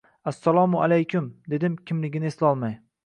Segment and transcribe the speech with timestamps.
[0.29, 2.75] Assalomu alaykum, dedim kimligini eslolmay